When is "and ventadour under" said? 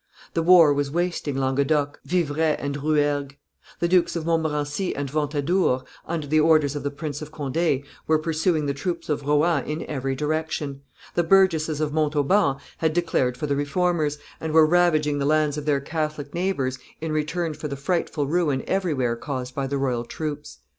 4.95-6.25